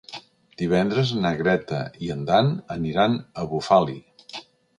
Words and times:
Divendres 0.61 1.11
na 1.25 1.31
Greta 1.41 1.81
i 2.07 2.09
en 2.15 2.25
Dan 2.31 2.49
aniran 2.77 3.19
a 3.45 3.47
Bufali. 3.53 4.01